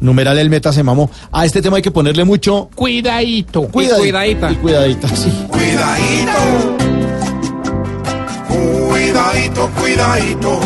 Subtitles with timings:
[0.00, 1.10] Numeral el meta se mamó.
[1.32, 3.62] A este tema hay que ponerle mucho Cuidadito.
[3.68, 4.00] cuidadito.
[4.00, 4.50] Cuidadita.
[4.52, 5.46] Y cuidadito, sí.
[5.48, 6.76] Cuidadito,
[8.48, 10.60] cuidadito, cuidadito,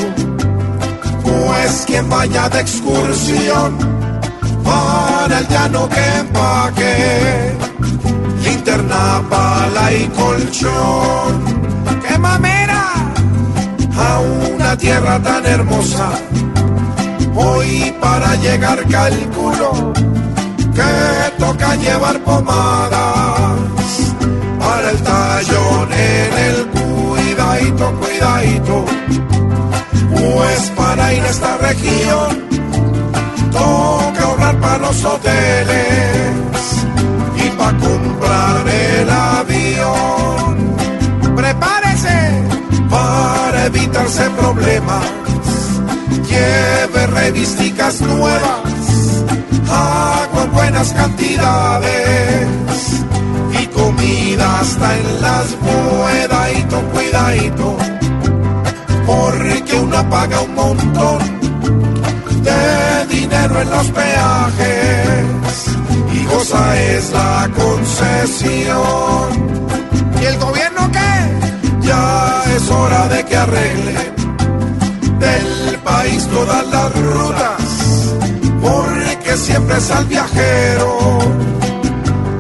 [1.23, 3.79] pues quien vaya de excursión
[4.65, 7.53] para el llano que empaque,
[8.45, 11.63] linterna, pala y colchón.
[12.07, 12.91] ¡Qué mamera!
[13.97, 14.21] A
[14.55, 16.11] una tierra tan hermosa,
[17.35, 19.93] hoy para llegar calculo
[20.75, 23.59] que toca llevar pomadas
[24.59, 28.85] para el tallón en el cuidadito, cuidadito.
[30.15, 32.49] Pues para ir a esta región
[33.51, 36.27] toca ahorrar para los hoteles
[37.37, 40.77] y para comprar el avión.
[41.37, 42.45] Prepárese
[42.89, 45.32] para evitarse problemas.
[47.33, 49.25] Revisticas nuevas,
[49.67, 52.47] agua en buenas cantidades
[53.59, 57.77] y comida hasta en las cuidadito, cuidadito,
[59.07, 61.19] porque uno paga un montón
[62.43, 65.25] de dinero en los peajes
[66.13, 69.31] y goza es la concesión.
[70.21, 71.87] ¿Y el gobierno qué?
[71.87, 74.13] Ya es hora de que arregle
[75.23, 77.02] del país todas las
[79.33, 81.19] porque siempre es al viajero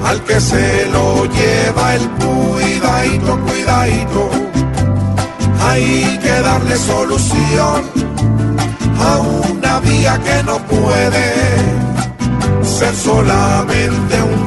[0.04, 4.30] al que se lo lleva el cuidadito, cuidadito.
[5.60, 7.82] Hay que darle solución
[8.98, 11.32] a una vía que no puede
[12.62, 14.41] ser solamente un